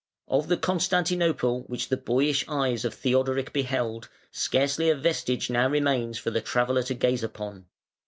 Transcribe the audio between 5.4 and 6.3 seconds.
now remains